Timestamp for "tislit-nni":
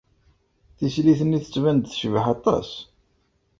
0.77-1.39